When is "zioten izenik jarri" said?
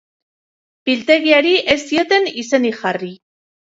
1.87-3.17